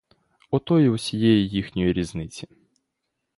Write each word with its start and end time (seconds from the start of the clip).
Ото 0.51 0.79
й 0.79 0.87
усієї 0.89 1.49
їхньої 1.49 1.93
різниці. 1.93 2.47